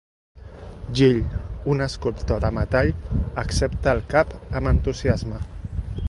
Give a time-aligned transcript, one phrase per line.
[0.99, 1.19] Jill,
[1.73, 2.89] un escultor de metall,
[3.43, 5.43] accepta el cap amb entusiasme.